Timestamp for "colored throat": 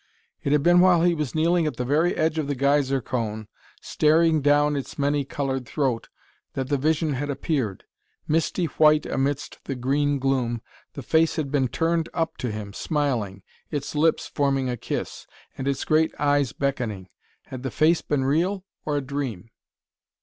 5.23-6.09